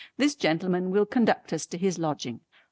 This 0.17 0.33
gentleman 0.33 0.89
will 0.89 1.05
conduct 1.05 1.53
us 1.53 1.67
to 1.67 1.77
his 1.77 1.99
lodging." 1.99 2.39